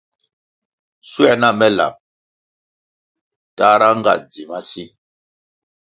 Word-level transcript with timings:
Schuer 1.09 1.35
na 1.41 1.49
me 1.59 1.67
lab 1.77 1.95
tahra 3.57 3.89
nga 3.97 4.13
dzi 4.29 4.43
masi. 4.49 4.83